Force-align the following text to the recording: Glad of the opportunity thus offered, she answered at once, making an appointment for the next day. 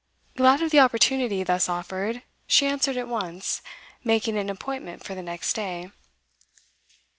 Glad 0.35 0.63
of 0.63 0.71
the 0.71 0.79
opportunity 0.79 1.43
thus 1.43 1.69
offered, 1.69 2.23
she 2.47 2.65
answered 2.65 2.97
at 2.97 3.07
once, 3.07 3.61
making 4.03 4.35
an 4.35 4.49
appointment 4.49 5.03
for 5.03 5.13
the 5.13 5.21
next 5.21 5.53
day. 5.53 5.91